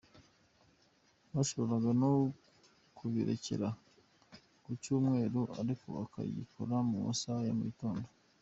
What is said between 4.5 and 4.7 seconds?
ku